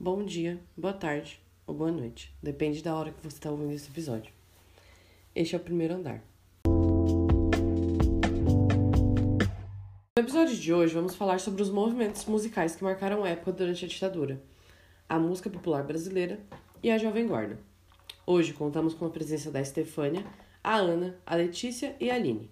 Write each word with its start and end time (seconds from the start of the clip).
bom 0.00 0.24
dia, 0.24 0.60
boa 0.76 0.92
tarde 0.92 1.40
ou 1.66 1.74
boa 1.74 1.90
noite. 1.90 2.32
Depende 2.40 2.82
da 2.82 2.94
hora 2.94 3.10
que 3.10 3.20
você 3.20 3.36
está 3.36 3.50
ouvindo 3.50 3.72
esse 3.72 3.90
episódio. 3.90 4.32
Este 5.34 5.56
é 5.56 5.58
o 5.58 5.60
primeiro 5.60 5.94
andar. 5.94 6.22
No 10.16 10.22
episódio 10.22 10.56
de 10.56 10.72
hoje, 10.72 10.94
vamos 10.94 11.16
falar 11.16 11.40
sobre 11.40 11.62
os 11.62 11.70
movimentos 11.70 12.24
musicais 12.26 12.76
que 12.76 12.84
marcaram 12.84 13.24
a 13.24 13.28
época 13.28 13.50
durante 13.52 13.84
a 13.84 13.88
ditadura, 13.88 14.40
a 15.08 15.18
música 15.18 15.50
popular 15.50 15.82
brasileira 15.82 16.38
e 16.80 16.90
a 16.90 16.98
Jovem 16.98 17.26
Guarda. 17.26 17.58
Hoje 18.24 18.52
contamos 18.52 18.94
com 18.94 19.04
a 19.04 19.10
presença 19.10 19.50
da 19.50 19.60
Estefânia, 19.60 20.24
a 20.62 20.76
Ana, 20.76 21.18
a 21.26 21.34
Letícia 21.34 21.96
e 21.98 22.08
a 22.08 22.14
Aline. 22.14 22.48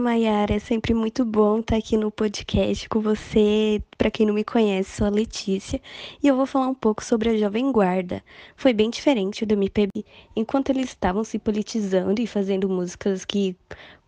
Mayara. 0.00 0.54
É 0.54 0.58
sempre 0.58 0.94
muito 0.94 1.24
bom 1.24 1.60
estar 1.60 1.76
aqui 1.76 1.96
no 1.96 2.10
podcast 2.10 2.88
com 2.88 3.00
você. 3.00 3.82
Para 3.98 4.10
quem 4.10 4.26
não 4.26 4.34
me 4.34 4.42
conhece, 4.44 4.96
sou 4.96 5.06
a 5.06 5.10
Letícia 5.10 5.80
e 6.22 6.26
eu 6.26 6.36
vou 6.36 6.46
falar 6.46 6.68
um 6.68 6.74
pouco 6.74 7.04
sobre 7.04 7.30
a 7.30 7.36
Jovem 7.36 7.70
Guarda. 7.70 8.22
Foi 8.56 8.72
bem 8.72 8.90
diferente 8.90 9.44
do 9.44 9.54
MPB. 9.54 10.04
Enquanto 10.34 10.70
eles 10.70 10.90
estavam 10.90 11.22
se 11.24 11.38
politizando 11.38 12.20
e 12.20 12.26
fazendo 12.26 12.68
músicas 12.68 13.24
que 13.24 13.56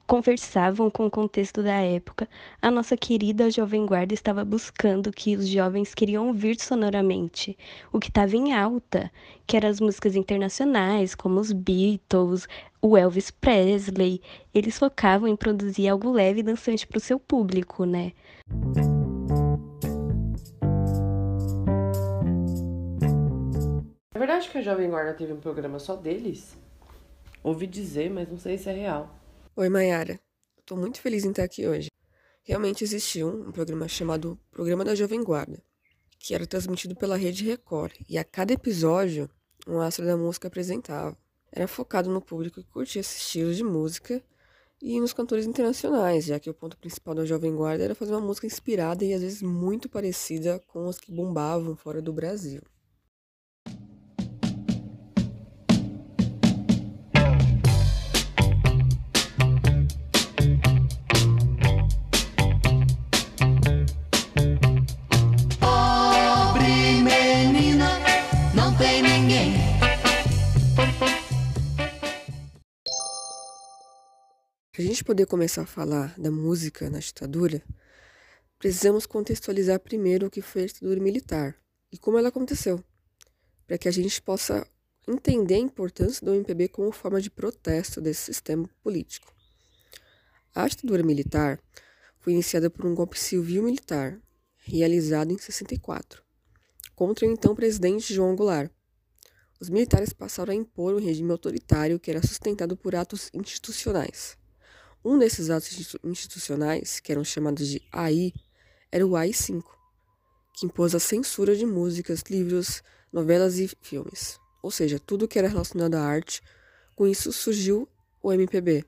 conversavam 0.06 0.90
com 0.90 1.06
o 1.06 1.10
contexto 1.10 1.62
da 1.62 1.74
época, 1.74 2.28
a 2.60 2.70
nossa 2.70 2.96
querida 2.96 3.50
Jovem 3.50 3.86
Guarda 3.86 4.14
estava 4.14 4.44
buscando 4.44 5.08
o 5.08 5.12
que 5.12 5.36
os 5.36 5.48
jovens 5.48 5.94
queriam 5.94 6.28
ouvir 6.28 6.60
sonoramente, 6.60 7.56
o 7.92 7.98
que 7.98 8.08
estava 8.08 8.36
em 8.36 8.52
alta, 8.52 9.10
que 9.46 9.56
eram 9.56 9.68
as 9.68 9.80
músicas 9.80 10.16
internacionais, 10.16 11.14
como 11.14 11.40
os 11.40 11.52
Beatles, 11.52 12.46
o 12.80 12.96
Elvis 12.96 13.30
Presley. 13.30 14.20
Eles 14.52 14.78
focavam 14.78 15.28
em 15.28 15.36
produzir 15.36 15.88
algo 15.88 16.10
leve 16.10 16.40
e 16.40 16.42
dançante 16.42 16.86
para 16.86 16.98
o 16.98 17.00
seu 17.00 17.18
público, 17.18 17.84
né? 17.84 18.12
É 24.14 24.18
verdade 24.18 24.48
que 24.48 24.58
a 24.58 24.62
Jovem 24.62 24.90
Guarda 24.90 25.14
teve 25.14 25.32
um 25.32 25.40
programa 25.40 25.78
só 25.78 25.96
deles? 25.96 26.56
Ouvi 27.42 27.66
dizer, 27.66 28.10
mas 28.10 28.28
não 28.28 28.38
sei 28.38 28.56
se 28.56 28.68
é 28.68 28.72
real. 28.72 29.21
Oi, 29.54 29.68
Mayara. 29.68 30.18
Estou 30.58 30.78
muito 30.78 30.98
feliz 30.98 31.26
em 31.26 31.30
estar 31.30 31.42
aqui 31.42 31.68
hoje. 31.68 31.90
Realmente 32.42 32.82
existiu 32.84 33.28
um 33.28 33.52
programa 33.52 33.86
chamado 33.86 34.38
Programa 34.50 34.82
da 34.82 34.94
Jovem 34.94 35.22
Guarda, 35.22 35.62
que 36.18 36.34
era 36.34 36.46
transmitido 36.46 36.96
pela 36.96 37.18
Rede 37.18 37.44
Record, 37.44 37.92
e 38.08 38.16
a 38.16 38.24
cada 38.24 38.54
episódio, 38.54 39.28
um 39.68 39.78
astro 39.78 40.06
da 40.06 40.16
música 40.16 40.48
apresentava. 40.48 41.18
Era 41.52 41.68
focado 41.68 42.08
no 42.08 42.22
público 42.22 42.62
que 42.62 42.70
curtia 42.70 43.00
esse 43.00 43.18
estilo 43.18 43.52
de 43.52 43.62
música 43.62 44.24
e 44.80 44.98
nos 44.98 45.12
cantores 45.12 45.44
internacionais, 45.44 46.24
já 46.24 46.40
que 46.40 46.48
o 46.48 46.54
ponto 46.54 46.78
principal 46.78 47.14
da 47.14 47.26
Jovem 47.26 47.54
Guarda 47.54 47.84
era 47.84 47.94
fazer 47.94 48.12
uma 48.12 48.22
música 48.22 48.46
inspirada 48.46 49.04
e 49.04 49.12
às 49.12 49.20
vezes 49.20 49.42
muito 49.42 49.86
parecida 49.86 50.62
com 50.66 50.88
as 50.88 50.98
que 50.98 51.12
bombavam 51.12 51.76
fora 51.76 52.00
do 52.00 52.10
Brasil. 52.10 52.62
Para 74.82 74.88
a 74.88 74.94
gente 74.94 75.04
poder 75.04 75.26
começar 75.26 75.62
a 75.62 75.66
falar 75.66 76.12
da 76.18 76.28
música 76.28 76.90
na 76.90 76.98
ditadura, 76.98 77.62
precisamos 78.58 79.06
contextualizar 79.06 79.78
primeiro 79.78 80.26
o 80.26 80.30
que 80.30 80.42
foi 80.42 80.64
a 80.64 80.66
ditadura 80.66 81.00
militar 81.00 81.56
e 81.92 81.96
como 81.96 82.18
ela 82.18 82.30
aconteceu, 82.30 82.82
para 83.64 83.78
que 83.78 83.86
a 83.86 83.92
gente 83.92 84.20
possa 84.20 84.66
entender 85.06 85.54
a 85.54 85.58
importância 85.58 86.26
do 86.26 86.34
MPB 86.34 86.66
como 86.66 86.90
forma 86.90 87.20
de 87.20 87.30
protesto 87.30 88.00
desse 88.00 88.22
sistema 88.22 88.68
político. 88.82 89.32
A 90.52 90.66
ditadura 90.66 91.04
militar 91.04 91.60
foi 92.18 92.32
iniciada 92.32 92.68
por 92.68 92.84
um 92.84 92.92
golpe 92.92 93.20
civil-militar, 93.20 94.20
realizado 94.64 95.30
em 95.30 95.38
64, 95.38 96.24
contra 96.96 97.24
o 97.24 97.30
então 97.30 97.54
presidente 97.54 98.12
João 98.12 98.34
Goulart. 98.34 98.68
Os 99.60 99.68
militares 99.68 100.12
passaram 100.12 100.52
a 100.52 100.56
impor 100.56 100.92
um 100.92 100.98
regime 100.98 101.30
autoritário 101.30 102.00
que 102.00 102.10
era 102.10 102.26
sustentado 102.26 102.76
por 102.76 102.96
atos 102.96 103.30
institucionais. 103.32 104.41
Um 105.04 105.18
desses 105.18 105.50
atos 105.50 105.96
institucionais, 106.04 107.00
que 107.00 107.10
eram 107.10 107.24
chamados 107.24 107.66
de 107.66 107.82
AI, 107.90 108.32
era 108.90 109.04
o 109.04 109.16
AI-5, 109.16 109.64
que 110.54 110.66
impôs 110.66 110.94
a 110.94 111.00
censura 111.00 111.56
de 111.56 111.66
músicas, 111.66 112.22
livros, 112.30 112.82
novelas 113.12 113.58
e 113.58 113.68
filmes, 113.82 114.38
ou 114.62 114.70
seja, 114.70 115.00
tudo 115.00 115.26
que 115.26 115.38
era 115.38 115.48
relacionado 115.48 115.96
à 115.96 116.02
arte. 116.02 116.40
Com 116.94 117.06
isso 117.06 117.32
surgiu 117.32 117.88
o 118.22 118.32
MPB, 118.32 118.84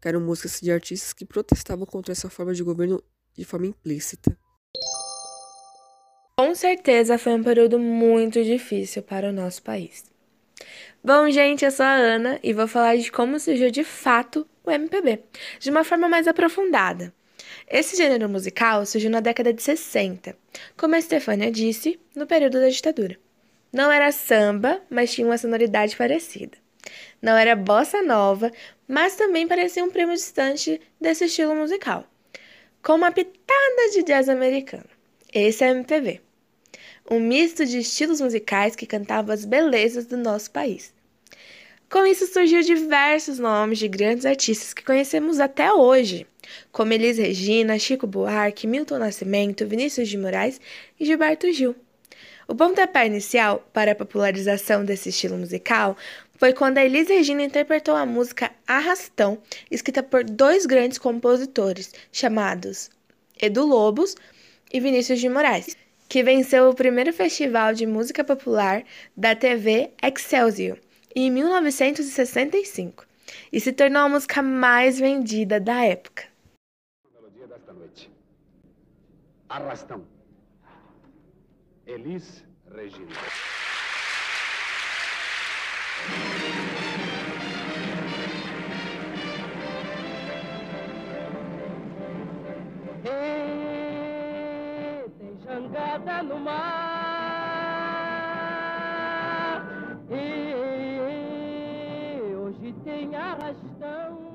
que 0.00 0.08
eram 0.08 0.20
músicas 0.20 0.58
de 0.60 0.72
artistas 0.72 1.12
que 1.12 1.26
protestavam 1.26 1.84
contra 1.84 2.12
essa 2.12 2.30
forma 2.30 2.54
de 2.54 2.62
governo 2.62 3.02
de 3.36 3.44
forma 3.44 3.66
implícita. 3.66 4.36
Com 6.38 6.54
certeza 6.54 7.18
foi 7.18 7.34
um 7.34 7.42
período 7.42 7.78
muito 7.78 8.42
difícil 8.42 9.02
para 9.02 9.28
o 9.28 9.32
nosso 9.32 9.62
país. 9.62 10.04
Bom, 11.02 11.28
gente, 11.30 11.64
eu 11.64 11.70
sou 11.70 11.84
a 11.84 11.94
Ana 11.94 12.40
e 12.42 12.52
vou 12.52 12.66
falar 12.66 12.96
de 12.96 13.10
como 13.10 13.38
surgiu 13.38 13.70
de 13.70 13.84
fato 13.84 14.46
o 14.68 14.70
MPB, 14.70 15.20
de 15.58 15.70
uma 15.70 15.84
forma 15.84 16.08
mais 16.08 16.28
aprofundada. 16.28 17.12
Esse 17.68 17.96
gênero 17.96 18.28
musical 18.28 18.84
surgiu 18.86 19.10
na 19.10 19.20
década 19.20 19.52
de 19.52 19.62
60, 19.62 20.36
como 20.76 20.94
a 20.94 21.00
Stefania 21.00 21.50
disse, 21.50 21.98
no 22.14 22.26
período 22.26 22.60
da 22.60 22.68
ditadura. 22.68 23.18
Não 23.72 23.90
era 23.90 24.12
samba, 24.12 24.80
mas 24.88 25.12
tinha 25.12 25.26
uma 25.26 25.38
sonoridade 25.38 25.96
parecida. 25.96 26.56
Não 27.20 27.36
era 27.36 27.54
bossa 27.54 28.02
nova, 28.02 28.50
mas 28.86 29.16
também 29.16 29.46
parecia 29.46 29.84
um 29.84 29.90
primo 29.90 30.14
distante 30.14 30.80
desse 31.00 31.26
estilo 31.26 31.54
musical, 31.54 32.04
com 32.82 32.94
uma 32.94 33.12
pitada 33.12 33.90
de 33.92 34.02
jazz 34.02 34.28
americano. 34.28 34.88
Esse 35.32 35.64
é 35.64 35.70
MPB 35.70 36.22
um 37.10 37.20
misto 37.20 37.64
de 37.64 37.78
estilos 37.78 38.20
musicais 38.20 38.76
que 38.76 38.86
cantavam 38.86 39.32
as 39.32 39.44
belezas 39.44 40.06
do 40.06 40.16
nosso 40.16 40.50
país. 40.50 40.92
Com 41.90 42.04
isso 42.04 42.26
surgiu 42.26 42.60
diversos 42.60 43.38
nomes 43.38 43.78
de 43.78 43.88
grandes 43.88 44.26
artistas 44.26 44.74
que 44.74 44.84
conhecemos 44.84 45.40
até 45.40 45.72
hoje, 45.72 46.26
como 46.70 46.92
Elis 46.92 47.16
Regina, 47.16 47.78
Chico 47.78 48.06
Buarque, 48.06 48.66
Milton 48.66 48.98
Nascimento, 48.98 49.66
Vinícius 49.66 50.06
de 50.06 50.18
Moraes 50.18 50.60
e 51.00 51.06
Gilberto 51.06 51.50
Gil. 51.50 51.74
O 52.46 52.54
pontapé 52.54 53.06
inicial 53.06 53.66
para 53.72 53.92
a 53.92 53.94
popularização 53.94 54.84
desse 54.84 55.08
estilo 55.08 55.38
musical 55.38 55.96
foi 56.36 56.52
quando 56.52 56.76
a 56.76 56.84
Elis 56.84 57.08
Regina 57.08 57.42
interpretou 57.42 57.96
a 57.96 58.04
música 58.04 58.50
Arrastão, 58.66 59.38
escrita 59.70 60.02
por 60.02 60.24
dois 60.24 60.66
grandes 60.66 60.98
compositores, 60.98 61.94
chamados 62.12 62.90
Edu 63.40 63.64
Lobos 63.64 64.14
e 64.70 64.78
Vinícius 64.78 65.20
de 65.20 65.28
Moraes 65.30 65.74
que 66.06 66.22
venceu 66.22 66.68
o 66.68 66.74
primeiro 66.74 67.12
festival 67.12 67.72
de 67.72 67.86
música 67.86 68.24
popular 68.24 68.82
da 69.16 69.34
TV 69.34 69.90
Excelsior 70.02 70.78
em 71.14 71.30
1965 71.30 73.06
e 73.52 73.60
se 73.60 73.72
tornou 73.72 74.02
a 74.02 74.08
música 74.08 74.42
mais 74.42 74.98
vendida 74.98 75.60
da 75.60 75.84
época. 75.84 76.24
Melodia 77.14 77.46
desta 77.46 77.72
noite. 77.72 78.10
Arrastão. 79.48 80.06
Elis 81.86 82.44
Regina. 82.70 83.08
jangada 95.44 96.22
no 96.22 96.38
mar. 96.38 96.97
Arrastão. 103.14 104.28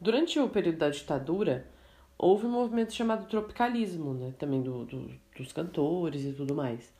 Durante 0.00 0.38
o 0.38 0.48
período 0.48 0.78
da 0.78 0.90
ditadura, 0.90 1.66
houve 2.16 2.46
um 2.46 2.50
movimento 2.50 2.92
chamado 2.92 3.26
tropicalismo, 3.28 4.14
né? 4.14 4.34
Também 4.38 4.62
do, 4.62 4.84
do 4.84 5.26
dos 5.36 5.52
cantores 5.52 6.24
e 6.24 6.32
tudo 6.32 6.54
mais. 6.54 6.92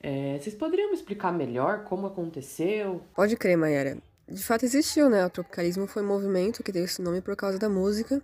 É, 0.00 0.38
vocês 0.38 0.54
poderiam 0.54 0.88
me 0.88 0.94
explicar 0.94 1.32
melhor 1.32 1.84
como 1.84 2.06
aconteceu? 2.06 3.02
Pode 3.14 3.36
crer, 3.36 3.56
Mayara 3.56 3.98
de 4.30 4.44
fato 4.44 4.64
existiu, 4.64 5.10
né? 5.10 5.26
O 5.26 5.30
tropicalismo 5.30 5.86
foi 5.88 6.02
um 6.02 6.06
movimento 6.06 6.62
que 6.62 6.72
teve 6.72 6.84
esse 6.84 7.02
nome 7.02 7.20
por 7.20 7.34
causa 7.34 7.58
da 7.58 7.68
música 7.68 8.22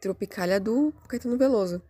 Tropicália 0.00 0.60
do 0.60 0.92
Caetano 1.08 1.38
Veloso. 1.38 1.82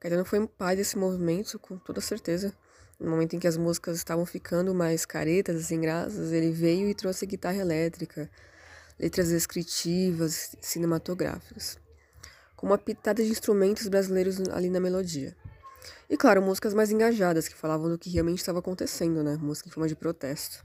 Caetano 0.00 0.24
foi 0.24 0.40
um 0.40 0.46
pai 0.46 0.74
desse 0.74 0.98
movimento, 0.98 1.58
com 1.58 1.78
toda 1.78 2.00
certeza. 2.00 2.52
No 3.00 3.10
momento 3.10 3.34
em 3.34 3.38
que 3.38 3.48
as 3.48 3.56
músicas 3.56 3.96
estavam 3.96 4.26
ficando 4.26 4.74
mais 4.74 5.06
caretas, 5.06 5.56
assim, 5.56 5.80
graças, 5.80 6.32
ele 6.32 6.50
veio 6.52 6.86
e 6.86 6.94
trouxe 6.94 7.24
guitarra 7.24 7.56
elétrica, 7.56 8.30
letras 8.98 9.30
descritivas, 9.30 10.54
cinematográficas, 10.60 11.78
com 12.54 12.66
uma 12.66 12.76
pitada 12.76 13.24
de 13.24 13.30
instrumentos 13.30 13.88
brasileiros 13.88 14.38
ali 14.50 14.68
na 14.68 14.78
melodia. 14.78 15.34
E 16.10 16.16
claro, 16.16 16.42
músicas 16.42 16.74
mais 16.74 16.90
engajadas, 16.90 17.48
que 17.48 17.54
falavam 17.54 17.88
do 17.88 17.98
que 17.98 18.10
realmente 18.10 18.40
estava 18.40 18.58
acontecendo, 18.58 19.22
né? 19.22 19.38
Música 19.40 19.68
em 19.70 19.72
forma 19.72 19.88
de 19.88 19.96
protesto. 19.96 20.62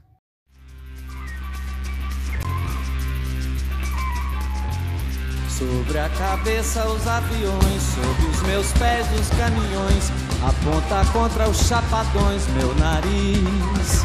Sobre 5.58 5.98
a 5.98 6.10
cabeça 6.10 6.86
os 6.86 7.06
aviões, 7.06 7.82
sob 7.94 8.30
os 8.30 8.42
meus 8.42 8.72
pés 8.72 9.06
os 9.18 9.28
caminhões, 9.38 10.12
aponta 10.46 11.02
contra 11.12 11.48
os 11.48 11.56
chapadões 11.66 12.46
meu 12.48 12.74
nariz. 12.74 14.04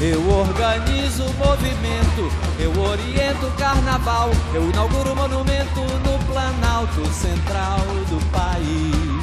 Eu 0.00 0.24
organizo 0.30 1.24
o 1.24 1.34
movimento, 1.34 2.32
eu 2.60 2.70
oriento 2.80 3.46
o 3.46 3.52
carnaval, 3.54 4.30
eu 4.54 4.70
inauguro 4.70 5.14
o 5.14 5.16
monumento 5.16 5.80
no 5.80 6.24
Planalto 6.26 7.04
Central 7.12 7.80
do 8.08 8.24
país. 8.30 9.18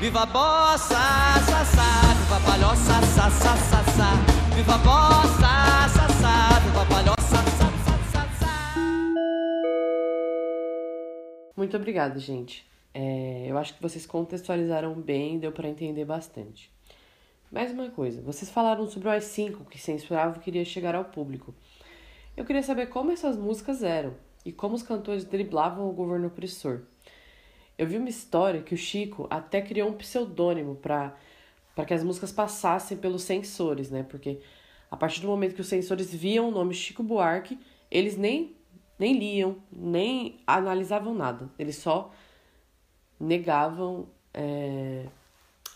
Viva 0.00 0.22
a 0.22 0.26
bossa, 0.26 0.98
sa, 1.46 1.64
sa, 1.64 2.14
viva 2.18 2.36
a 2.36 2.40
palhoça, 2.40 3.00
sa, 3.14 3.30
sa, 3.30 3.56
sa, 3.56 3.84
sa. 3.96 4.10
Viva 4.56 4.74
a 4.74 4.78
bossa, 4.78 5.88
sa, 5.94 6.08
sa, 6.20 6.58
viva 6.64 6.84
palhoça, 6.86 7.19
Muito 11.60 11.76
obrigada, 11.76 12.18
gente. 12.18 12.66
É, 12.94 13.44
eu 13.46 13.58
acho 13.58 13.74
que 13.74 13.82
vocês 13.82 14.06
contextualizaram 14.06 14.94
bem, 14.94 15.38
deu 15.38 15.52
para 15.52 15.68
entender 15.68 16.06
bastante. 16.06 16.72
Mais 17.52 17.70
uma 17.70 17.90
coisa, 17.90 18.22
vocês 18.22 18.50
falaram 18.50 18.88
sobre 18.88 19.08
o 19.08 19.10
AI-5 19.10 19.66
que 19.68 19.78
censurava 19.78 20.38
e 20.38 20.40
queria 20.40 20.64
chegar 20.64 20.94
ao 20.94 21.04
público. 21.04 21.54
Eu 22.34 22.46
queria 22.46 22.62
saber 22.62 22.86
como 22.86 23.12
essas 23.12 23.36
músicas 23.36 23.82
eram 23.82 24.14
e 24.42 24.50
como 24.50 24.74
os 24.74 24.82
cantores 24.82 25.22
driblavam 25.22 25.86
o 25.86 25.92
governo 25.92 26.28
opressor. 26.28 26.80
Eu 27.76 27.86
vi 27.86 27.98
uma 27.98 28.08
história 28.08 28.62
que 28.62 28.72
o 28.72 28.78
Chico 28.78 29.26
até 29.28 29.60
criou 29.60 29.90
um 29.90 29.92
pseudônimo 29.92 30.76
para 30.76 31.14
que 31.86 31.92
as 31.92 32.02
músicas 32.02 32.32
passassem 32.32 32.96
pelos 32.96 33.22
censores, 33.24 33.90
né? 33.90 34.02
Porque 34.02 34.40
a 34.90 34.96
partir 34.96 35.20
do 35.20 35.28
momento 35.28 35.54
que 35.54 35.60
os 35.60 35.68
censores 35.68 36.10
viam 36.10 36.48
o 36.48 36.50
nome 36.50 36.72
Chico 36.72 37.02
Buarque, 37.02 37.58
eles 37.90 38.16
nem, 38.16 38.56
nem 39.00 39.18
liam, 39.18 39.56
nem 39.72 40.38
analisavam 40.46 41.14
nada. 41.14 41.50
Eles 41.58 41.76
só 41.76 42.12
negavam 43.18 44.06
é, 44.34 45.06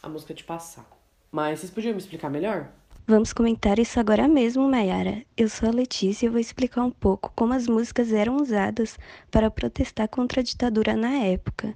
a 0.03 0.09
música 0.11 0.35
de 0.35 0.45
passar. 0.45 0.87
Mas 1.33 1.61
vocês 1.61 1.73
podiam 1.73 1.95
me 1.95 1.99
explicar 1.99 2.29
melhor? 2.29 2.71
Vamos 3.07 3.33
comentar 3.33 3.79
isso 3.79 3.99
agora 3.99 4.29
mesmo, 4.29 4.69
Mayara. 4.69 5.25
Eu 5.37 5.49
sou 5.49 5.69
a 5.69 5.73
Letícia 5.73 6.27
e 6.27 6.29
vou 6.29 6.39
explicar 6.39 6.85
um 6.85 6.91
pouco 6.91 7.33
como 7.35 7.55
as 7.55 7.67
músicas 7.67 8.13
eram 8.13 8.37
usadas 8.37 8.99
para 9.31 9.51
protestar 9.51 10.09
contra 10.09 10.41
a 10.41 10.45
ditadura 10.45 10.95
na 10.95 11.13
época. 11.25 11.75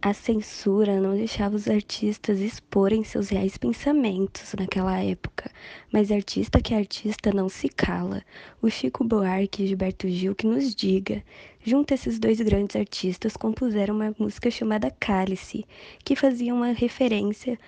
A 0.00 0.14
censura 0.14 1.00
não 1.00 1.16
deixava 1.16 1.56
os 1.56 1.66
artistas 1.66 2.38
exporem 2.38 3.02
seus 3.02 3.30
reais 3.30 3.58
pensamentos 3.58 4.54
naquela 4.56 4.96
época, 5.02 5.50
mas 5.92 6.12
artista 6.12 6.60
que 6.60 6.72
é 6.72 6.78
artista 6.78 7.32
não 7.32 7.48
se 7.48 7.68
cala. 7.68 8.22
O 8.62 8.70
Chico 8.70 9.02
Buarque 9.02 9.64
e 9.64 9.66
Gilberto 9.66 10.08
Gil 10.08 10.36
que 10.36 10.46
nos 10.46 10.72
diga. 10.72 11.20
Junto 11.64 11.92
esses 11.92 12.20
dois 12.20 12.40
grandes 12.40 12.76
artistas 12.76 13.36
compuseram 13.36 13.96
uma 13.96 14.14
música 14.20 14.48
chamada 14.52 14.88
Cálice, 15.00 15.66
que 16.04 16.14
fazia 16.14 16.54
uma 16.54 16.70
referência 16.70 17.58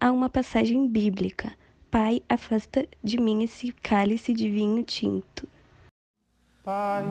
a 0.00 0.12
uma 0.12 0.30
passagem 0.30 0.86
bíblica. 0.86 1.52
Pai, 1.90 2.22
afasta 2.28 2.86
de 3.02 3.20
mim 3.20 3.42
esse 3.42 3.72
cálice 3.82 4.32
de 4.32 4.48
vinho 4.48 4.84
tinto. 4.84 5.48
Pai, 6.62 7.04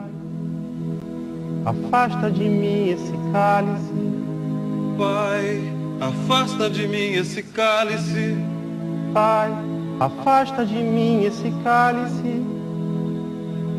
afasta 1.66 2.30
de 2.30 2.48
mim 2.48 2.88
esse 2.88 3.12
cálice. 3.32 4.11
Pai, 4.96 5.62
afasta 6.00 6.68
de 6.68 6.86
mim 6.86 7.12
esse 7.14 7.42
cálice. 7.42 8.36
Pai, 9.12 9.50
afasta 10.00 10.64
de 10.64 10.74
mim 10.74 11.24
esse 11.24 11.50
cálice 11.62 12.42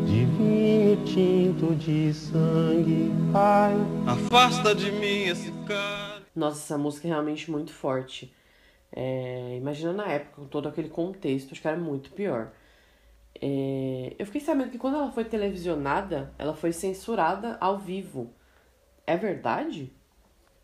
de 0.06 0.24
vinho 0.26 1.04
tinto 1.04 1.74
de 1.74 2.12
sangue. 2.12 3.10
Pai, 3.32 3.74
Afasta 4.06 4.74
de 4.74 4.90
mim 4.92 5.24
esse 5.24 5.50
cálice. 5.66 6.24
Nossa, 6.34 6.58
essa 6.58 6.78
música 6.78 7.06
é 7.08 7.10
realmente 7.10 7.50
muito 7.50 7.72
forte. 7.72 8.34
É, 8.92 9.56
imagina 9.56 9.92
na 9.92 10.06
época, 10.06 10.42
com 10.42 10.46
todo 10.46 10.68
aquele 10.68 10.88
contexto, 10.88 11.52
acho 11.52 11.60
que 11.60 11.68
era 11.68 11.76
muito 11.76 12.10
pior. 12.10 12.52
É, 13.40 14.14
eu 14.18 14.26
fiquei 14.26 14.40
sabendo 14.40 14.70
que 14.70 14.78
quando 14.78 14.96
ela 14.96 15.10
foi 15.10 15.24
televisionada, 15.24 16.32
ela 16.38 16.54
foi 16.54 16.72
censurada 16.72 17.56
ao 17.60 17.78
vivo. 17.78 18.32
É 19.06 19.16
verdade? 19.16 19.92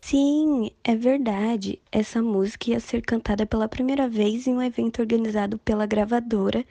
Sim, 0.01 0.69
é 0.83 0.95
verdade. 0.95 1.79
Essa 1.91 2.21
música 2.21 2.69
ia 2.71 2.79
ser 2.79 3.01
cantada 3.01 3.45
pela 3.45 3.67
primeira 3.69 4.07
vez 4.09 4.47
em 4.47 4.53
um 4.53 4.61
evento 4.61 4.99
organizado 5.01 5.57
pela 5.59 5.85
gravadora, 5.85 6.65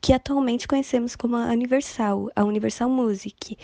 que 0.00 0.12
atualmente 0.12 0.68
conhecemos 0.68 1.16
como 1.16 1.36
a 1.36 1.46
Universal, 1.52 2.30
a 2.36 2.44
Universal 2.44 2.90
Music. 2.90 3.56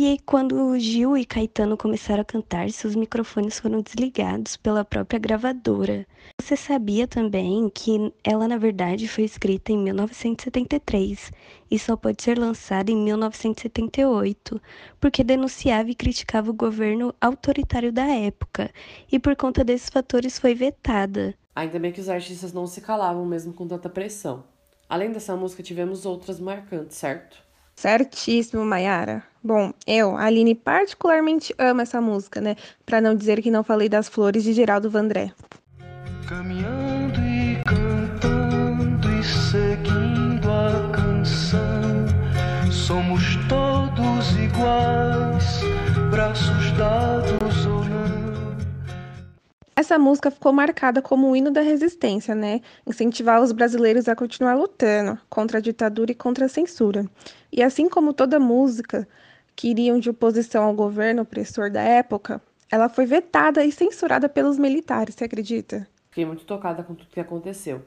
E 0.00 0.16
quando 0.24 0.78
Gil 0.78 1.16
e 1.16 1.24
Caetano 1.24 1.76
começaram 1.76 2.22
a 2.22 2.24
cantar, 2.24 2.70
seus 2.70 2.94
microfones 2.94 3.58
foram 3.58 3.80
desligados 3.80 4.56
pela 4.56 4.84
própria 4.84 5.18
gravadora. 5.18 6.06
Você 6.40 6.54
sabia 6.54 7.08
também 7.08 7.68
que 7.68 8.14
ela, 8.22 8.46
na 8.46 8.56
verdade, 8.56 9.08
foi 9.08 9.24
escrita 9.24 9.72
em 9.72 9.78
1973 9.78 11.32
e 11.68 11.76
só 11.80 11.96
pode 11.96 12.22
ser 12.22 12.38
lançada 12.38 12.92
em 12.92 12.96
1978, 12.96 14.62
porque 15.00 15.24
denunciava 15.24 15.90
e 15.90 15.96
criticava 15.96 16.48
o 16.48 16.54
governo 16.54 17.12
autoritário 17.20 17.92
da 17.92 18.06
época, 18.06 18.70
e 19.10 19.18
por 19.18 19.34
conta 19.34 19.64
desses 19.64 19.90
fatores 19.90 20.38
foi 20.38 20.54
vetada. 20.54 21.34
Ainda 21.56 21.76
bem 21.80 21.90
que 21.90 22.00
os 22.00 22.08
artistas 22.08 22.52
não 22.52 22.68
se 22.68 22.80
calavam 22.80 23.26
mesmo 23.26 23.52
com 23.52 23.66
tanta 23.66 23.88
pressão. 23.88 24.44
Além 24.88 25.10
dessa 25.10 25.34
música, 25.34 25.60
tivemos 25.60 26.06
outras 26.06 26.38
marcantes, 26.38 26.96
certo? 26.96 27.47
Certíssimo, 27.78 28.64
Mayara. 28.64 29.22
Bom, 29.40 29.72
eu, 29.86 30.16
Aline, 30.16 30.52
particularmente 30.52 31.54
amo 31.56 31.80
essa 31.80 32.00
música, 32.00 32.40
né? 32.40 32.56
Pra 32.84 33.00
não 33.00 33.14
dizer 33.14 33.40
que 33.40 33.52
não 33.52 33.62
falei 33.62 33.88
das 33.88 34.08
flores 34.08 34.42
de 34.42 34.52
Geraldo 34.52 34.90
Vandré. 34.90 35.30
Caminhando 36.28 37.20
e 37.20 37.56
cantando 37.64 39.08
e 39.08 39.22
seguindo 39.22 40.50
a 40.50 40.90
canção, 40.90 42.04
somos 42.68 43.36
todos 43.48 44.36
iguais, 44.36 45.60
braços 46.10 46.72
não. 46.76 47.07
Essa 49.78 49.96
música 49.96 50.28
ficou 50.28 50.52
marcada 50.52 51.00
como 51.00 51.30
o 51.30 51.36
hino 51.36 51.52
da 51.52 51.60
resistência, 51.60 52.34
né? 52.34 52.62
Incentivar 52.84 53.40
os 53.40 53.52
brasileiros 53.52 54.08
a 54.08 54.16
continuar 54.16 54.56
lutando 54.56 55.16
contra 55.30 55.58
a 55.58 55.60
ditadura 55.60 56.10
e 56.10 56.16
contra 56.16 56.46
a 56.46 56.48
censura. 56.48 57.08
E 57.52 57.62
assim 57.62 57.88
como 57.88 58.12
toda 58.12 58.40
música 58.40 59.06
que 59.54 59.68
iriam 59.68 60.00
de 60.00 60.10
oposição 60.10 60.64
ao 60.64 60.74
governo 60.74 61.22
opressor 61.22 61.70
da 61.70 61.80
época, 61.80 62.42
ela 62.68 62.88
foi 62.88 63.06
vetada 63.06 63.64
e 63.64 63.70
censurada 63.70 64.28
pelos 64.28 64.58
militares, 64.58 65.14
você 65.14 65.26
acredita? 65.26 65.86
Fiquei 66.10 66.24
muito 66.24 66.44
tocada 66.44 66.82
com 66.82 66.96
tudo 66.96 67.10
que 67.12 67.20
aconteceu. 67.20 67.80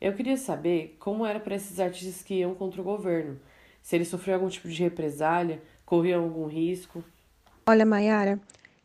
Eu 0.00 0.12
queria 0.12 0.36
saber 0.36 0.96
como 1.00 1.26
era 1.26 1.40
para 1.40 1.56
esses 1.56 1.80
artistas 1.80 2.22
que 2.22 2.34
iam 2.34 2.54
contra 2.54 2.80
o 2.80 2.84
governo. 2.84 3.40
Se 3.82 3.96
eles 3.96 4.06
sofriam 4.06 4.36
algum 4.36 4.48
tipo 4.48 4.68
de 4.68 4.80
represália, 4.80 5.60
corriam 5.84 6.22
algum 6.22 6.46
risco. 6.46 7.02
Olha, 7.66 7.84
Mayara, 7.84 8.38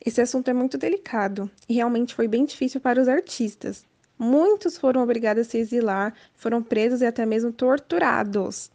esse 0.05 0.21
assunto 0.21 0.47
é 0.49 0.53
muito 0.53 0.77
delicado 0.77 1.49
e 1.67 1.73
realmente 1.73 2.15
foi 2.15 2.27
bem 2.27 2.45
difícil 2.45 2.79
para 2.79 3.01
os 3.01 3.07
artistas. 3.07 3.85
Muitos 4.17 4.77
foram 4.77 5.03
obrigados 5.03 5.47
a 5.47 5.49
se 5.49 5.57
exilar, 5.57 6.13
foram 6.35 6.63
presos 6.63 7.01
e 7.01 7.05
até 7.05 7.25
mesmo 7.25 7.51
torturados. 7.51 8.71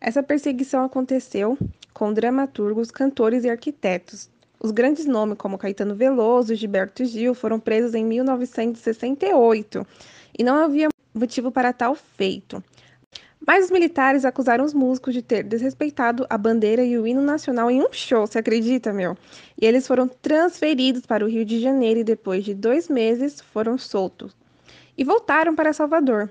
Essa 0.00 0.22
perseguição 0.22 0.84
aconteceu 0.84 1.58
com 1.92 2.12
dramaturgos, 2.12 2.90
cantores 2.90 3.44
e 3.44 3.50
arquitetos. 3.50 4.30
Os 4.60 4.70
grandes 4.70 5.06
nomes, 5.06 5.38
como 5.38 5.58
Caetano 5.58 5.94
Veloso 5.94 6.52
e 6.52 6.56
Gilberto 6.56 7.04
Gil, 7.04 7.34
foram 7.34 7.58
presos 7.58 7.94
em 7.94 8.04
1968 8.04 9.86
e 10.38 10.44
não 10.44 10.56
havia 10.56 10.88
motivo 11.14 11.50
para 11.50 11.72
tal 11.72 11.94
feito. 11.94 12.62
Mas 13.44 13.66
os 13.66 13.70
militares 13.70 14.24
acusaram 14.24 14.64
os 14.64 14.72
músicos 14.72 15.12
de 15.14 15.22
ter 15.22 15.42
desrespeitado 15.42 16.26
a 16.28 16.38
bandeira 16.38 16.82
e 16.84 16.96
o 16.98 17.06
hino 17.06 17.20
nacional 17.20 17.70
em 17.70 17.82
um 17.82 17.92
show, 17.92 18.26
você 18.26 18.38
acredita, 18.38 18.92
meu? 18.92 19.16
E 19.60 19.66
eles 19.66 19.86
foram 19.86 20.08
transferidos 20.08 21.04
para 21.04 21.24
o 21.24 21.28
Rio 21.28 21.44
de 21.44 21.60
Janeiro 21.60 22.00
e 22.00 22.04
depois 22.04 22.44
de 22.44 22.54
dois 22.54 22.88
meses 22.88 23.40
foram 23.40 23.76
soltos. 23.76 24.36
E 24.96 25.04
voltaram 25.04 25.54
para 25.54 25.72
Salvador. 25.72 26.30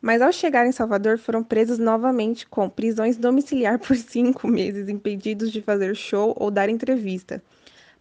Mas 0.00 0.20
ao 0.20 0.30
chegar 0.30 0.66
em 0.66 0.72
Salvador 0.72 1.18
foram 1.18 1.42
presos 1.42 1.78
novamente 1.78 2.46
com 2.46 2.68
prisões 2.68 3.16
domiciliar 3.16 3.78
por 3.78 3.96
cinco 3.96 4.46
meses, 4.46 4.88
impedidos 4.88 5.50
de 5.50 5.62
fazer 5.62 5.96
show 5.96 6.34
ou 6.38 6.50
dar 6.50 6.68
entrevista. 6.68 7.42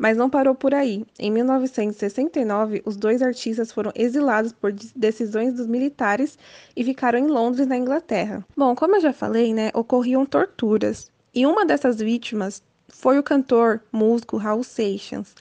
Mas 0.03 0.17
não 0.17 0.29
parou 0.29 0.53
por 0.53 0.74
aí. 0.74 1.05
Em 1.17 1.31
1969, 1.31 2.81
os 2.83 2.98
dois 2.98 3.22
artistas 3.22 3.72
foram 3.72 3.89
exilados 3.95 4.51
por 4.51 4.74
decisões 4.93 5.53
dos 5.53 5.65
militares 5.65 6.38
e 6.75 6.83
ficaram 6.83 7.17
em 7.17 7.27
Londres, 7.27 7.65
na 7.65 7.77
Inglaterra. 7.77 8.45
Bom, 8.53 8.75
como 8.75 8.98
eu 8.98 9.00
já 9.00 9.13
falei, 9.13 9.53
né, 9.53 9.72
ocorriam 9.74 10.25
torturas. 10.25 11.10
E 11.33 11.45
uma 11.45 11.65
dessas 11.65 12.00
vítimas 12.00 12.62
foi 12.89 13.17
o 13.17 13.24
cantor, 13.24 13.81
músico 13.93 14.36
Raul 14.36 14.62
Seixas. 14.62 15.33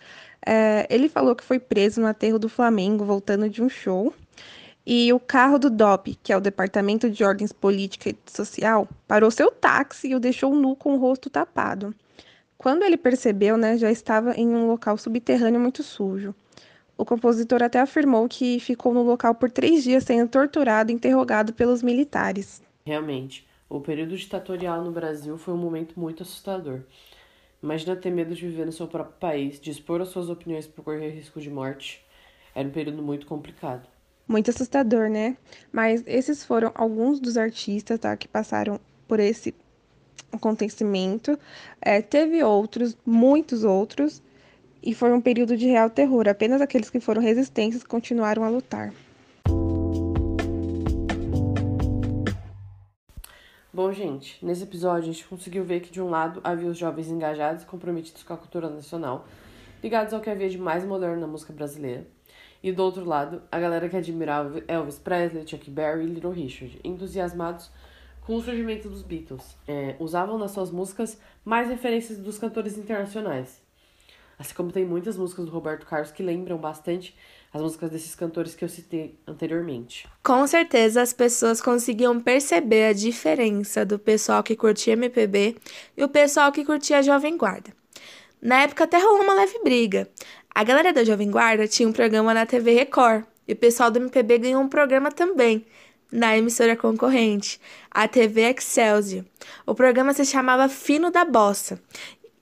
É, 0.47 0.87
ele 0.89 1.09
falou 1.09 1.35
que 1.35 1.43
foi 1.43 1.59
preso 1.59 2.01
no 2.01 2.07
aterro 2.07 2.39
do 2.39 2.49
Flamengo, 2.49 3.05
voltando 3.05 3.51
de 3.51 3.61
um 3.61 3.69
show. 3.69 4.15
E 4.87 5.13
o 5.13 5.19
carro 5.19 5.59
do 5.59 5.71
DOP, 5.71 6.17
que 6.23 6.33
é 6.33 6.37
o 6.37 6.41
Departamento 6.41 7.11
de 7.11 7.25
Ordens 7.25 7.53
Política 7.53 8.11
e 8.11 8.17
Social, 8.31 8.89
parou 9.09 9.33
seu 9.33 9.51
táxi 9.51 10.11
e 10.11 10.15
o 10.15 10.21
deixou 10.21 10.55
nu 10.55 10.77
com 10.77 10.95
o 10.95 10.99
rosto 10.99 11.29
tapado. 11.29 11.93
Quando 12.63 12.85
ele 12.85 12.97
percebeu, 12.97 13.57
né, 13.57 13.77
já 13.77 13.91
estava 13.91 14.35
em 14.35 14.49
um 14.49 14.69
local 14.69 14.97
subterrâneo 14.97 15.59
muito 15.59 15.83
sujo. 15.83 16.33
O 16.97 17.05
compositor 17.05 17.61
até 17.61 17.81
afirmou 17.81 18.29
que 18.29 18.61
ficou 18.61 18.95
no 18.95 19.03
local 19.03 19.35
por 19.35 19.51
três 19.51 19.83
dias 19.83 20.05
sendo 20.05 20.31
torturado 20.31 20.93
e 20.93 20.95
interrogado 20.95 21.53
pelos 21.53 21.83
militares. 21.83 22.63
Realmente, 22.87 23.45
o 23.69 23.81
período 23.81 24.17
ditatorial 24.17 24.85
no 24.85 24.93
Brasil 24.93 25.37
foi 25.37 25.55
um 25.55 25.57
momento 25.57 25.99
muito 25.99 26.23
assustador. 26.23 26.83
Imagina 27.61 27.97
ter 27.97 28.13
medo 28.13 28.33
de 28.33 28.47
viver 28.47 28.65
no 28.65 28.73
seu 28.73 28.87
próprio 28.87 29.17
país, 29.19 29.59
de 29.59 29.73
expor 29.73 30.01
as 30.01 30.11
suas 30.11 30.29
opiniões 30.29 30.65
por 30.65 30.85
correr 30.85 31.11
risco 31.11 31.41
de 31.41 31.51
morte. 31.51 32.01
Era 32.55 32.69
um 32.69 32.73
período 32.73 33.03
muito 33.03 33.27
complicado. 33.27 33.89
Muito 34.29 34.51
assustador, 34.51 35.11
né? 35.11 35.37
Mas 35.73 36.05
esses 36.07 36.45
foram 36.45 36.71
alguns 36.77 37.19
dos 37.19 37.37
artistas 37.37 37.99
tá, 37.99 38.17
que 38.17 38.29
passaram 38.29 38.79
por 39.09 39.19
esse 39.19 39.53
acontecimento. 40.33 41.39
É, 41.81 42.01
teve 42.01 42.43
outros, 42.43 42.97
muitos 43.05 43.65
outros, 43.65 44.23
e 44.83 44.95
foi 44.95 45.13
um 45.13 45.21
período 45.21 45.57
de 45.57 45.67
real 45.67 45.91
terror. 45.91 46.29
Apenas 46.29 46.61
aqueles 46.61 46.91
que 46.91 47.01
foram 47.01 47.23
resistentes 47.23 47.85
continuaram 47.85 48.43
a 48.45 48.49
lutar. 48.49 48.93
Bom, 53.75 53.91
gente, 53.91 54.45
nesse 54.45 54.65
episódio 54.65 55.11
a 55.11 55.13
gente 55.13 55.25
conseguiu 55.25 55.65
ver 55.65 55.81
que, 55.81 55.91
de 55.91 56.01
um 56.01 56.11
lado, 56.11 56.43
havia 56.45 56.69
os 56.69 56.77
jovens 56.77 57.09
engajados 57.09 57.63
e 57.63 57.67
comprometidos 57.67 58.23
com 58.23 58.35
a 58.35 58.37
cultura 58.37 58.69
nacional, 58.69 59.27
ligados 59.83 60.13
ao 60.13 60.21
que 60.21 60.29
havia 60.29 60.51
de 60.51 60.59
mais 60.59 60.85
moderno 60.85 61.19
na 61.19 61.27
música 61.27 61.55
brasileira, 61.55 62.07
e 62.63 62.71
do 62.71 62.83
outro 62.83 63.03
lado, 63.03 63.43
a 63.51 63.59
galera 63.59 63.89
que 63.89 63.97
admirava 63.97 64.63
Elvis 64.69 64.99
Presley, 64.99 65.49
Chuck 65.49 65.71
Berry 65.71 66.05
e 66.05 66.07
Little 66.07 66.33
Richard, 66.33 66.79
entusiasmados 66.85 67.71
com 68.27 68.37
o 68.37 68.43
surgimento 68.43 68.89
dos 68.89 69.03
Beatles. 69.03 69.57
É, 69.67 69.97
usavam 69.99 70.39
nas 70.39 70.53
suas 70.53 70.71
músicas 70.71 71.19
mais 71.45 71.69
referências 71.69 72.19
dos 72.19 72.39
cantores 72.39 72.79
internacionais. 72.79 73.61
Assim 74.39 74.55
como 74.55 74.73
tem 74.73 74.85
muitas 74.85 75.17
músicas 75.17 75.45
do 75.45 75.51
Roberto 75.51 75.87
Carlos 75.87 76.11
que 76.11 76.23
lembram 76.23 76.57
bastante 76.57 77.15
as 77.53 77.61
músicas 77.61 77.91
desses 77.91 78.15
cantores 78.15 78.55
que 78.55 78.65
eu 78.65 78.69
citei 78.69 79.19
anteriormente. 79.27 80.09
Com 80.23 80.47
certeza 80.47 81.03
as 81.03 81.13
pessoas 81.13 81.61
conseguiam 81.61 82.19
perceber 82.19 82.87
a 82.87 82.93
diferença 82.93 83.85
do 83.85 83.99
pessoal 83.99 84.43
que 84.43 84.57
curtia 84.57 84.95
MPB 84.95 85.57
e 85.97 86.03
o 86.03 86.09
pessoal 86.09 86.51
que 86.51 86.65
curtia 86.65 87.03
Jovem 87.03 87.37
Guarda. 87.37 87.71
Na 88.41 88.63
época 88.63 88.85
até 88.85 88.99
rolou 88.99 89.23
uma 89.23 89.35
leve 89.35 89.61
briga. 89.63 90.09
A 90.55 90.65
galera 90.65 90.93
da 90.93 91.05
Jovem 91.05 91.31
Guarda 91.31 91.69
tinha 91.69 91.89
um 91.89 91.93
programa 91.93 92.35
na 92.35 92.47
TV 92.47 92.73
Record 92.73 93.25
e 93.47 93.53
o 93.53 93.57
pessoal 93.57 93.91
do 93.91 93.99
MPB 93.99 94.39
ganhou 94.39 94.63
um 94.63 94.69
programa 94.69 95.13
também 95.13 95.65
na 96.13 96.37
emissora 96.37 96.77
concorrente, 96.77 97.59
a 97.91 98.07
TV 98.07 98.43
Excelsior. 98.43 99.25
O 99.67 99.75
programa 99.75 100.13
se 100.13 100.25
chamava 100.25 100.69
Fino 100.69 101.11
da 101.11 101.25
Bossa 101.25 101.81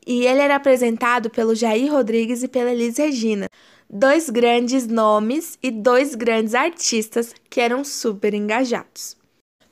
e 0.06 0.26
ele 0.26 0.40
era 0.40 0.56
apresentado 0.56 1.30
pelo 1.30 1.54
Jair 1.54 1.92
Rodrigues 1.92 2.42
e 2.42 2.48
pela 2.48 2.72
Elis 2.72 2.98
Regina 2.98 3.48
dois 3.90 4.30
grandes 4.30 4.86
nomes 4.86 5.58
e 5.60 5.70
dois 5.70 6.14
grandes 6.14 6.54
artistas 6.54 7.34
que 7.48 7.60
eram 7.60 7.84
super 7.84 8.32
engajados. 8.34 9.16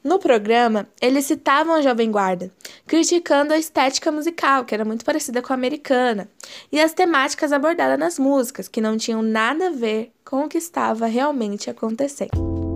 No 0.03 0.19
programa, 0.19 0.89
eles 1.01 1.27
citavam 1.27 1.75
a 1.75 1.83
Jovem 1.83 2.11
Guarda, 2.11 2.51
criticando 2.87 3.53
a 3.53 3.59
estética 3.59 4.11
musical, 4.11 4.65
que 4.65 4.75
era 4.75 4.85
muito 4.85 5.05
parecida 5.05 5.43
com 5.43 5.53
a 5.53 5.57
americana, 5.57 6.29
e 6.73 6.81
as 6.81 6.93
temáticas 6.93 7.53
abordadas 7.53 7.99
nas 7.99 8.19
músicas, 8.19 8.69
que 8.69 8.81
não 8.81 8.97
tinham 8.97 9.23
nada 9.23 9.69
a 9.69 9.73
ver 9.73 10.13
com 10.25 10.45
o 10.45 10.49
que 10.49 10.59
estava 10.59 11.07
realmente 11.07 11.69
acontecendo. 11.69 12.68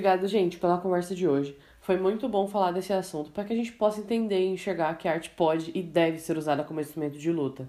Obrigado, 0.00 0.26
gente, 0.28 0.56
pela 0.56 0.78
conversa 0.78 1.14
de 1.14 1.28
hoje. 1.28 1.54
Foi 1.78 1.98
muito 1.98 2.26
bom 2.26 2.48
falar 2.48 2.72
desse 2.72 2.90
assunto 2.90 3.30
para 3.30 3.44
que 3.44 3.52
a 3.52 3.56
gente 3.56 3.70
possa 3.72 4.00
entender 4.00 4.40
e 4.40 4.46
enxergar 4.46 4.96
que 4.96 5.06
a 5.06 5.12
arte 5.12 5.28
pode 5.28 5.70
e 5.74 5.82
deve 5.82 6.16
ser 6.16 6.38
usada 6.38 6.64
como 6.64 6.80
instrumento 6.80 7.18
de 7.18 7.30
luta 7.30 7.68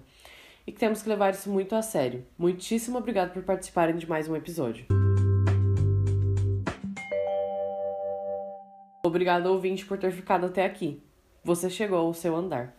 e 0.66 0.72
que 0.72 0.78
temos 0.78 1.02
que 1.02 1.10
levar 1.10 1.34
isso 1.34 1.50
muito 1.50 1.74
a 1.74 1.82
sério. 1.82 2.24
Muitíssimo 2.38 2.96
obrigado 2.96 3.34
por 3.34 3.42
participarem 3.42 3.96
de 3.96 4.08
mais 4.08 4.30
um 4.30 4.34
episódio. 4.34 4.86
Obrigado, 9.04 9.48
ouvinte, 9.48 9.84
por 9.84 9.98
ter 9.98 10.10
ficado 10.10 10.46
até 10.46 10.64
aqui. 10.64 11.02
Você 11.44 11.68
chegou 11.68 11.98
ao 11.98 12.14
seu 12.14 12.34
andar. 12.34 12.74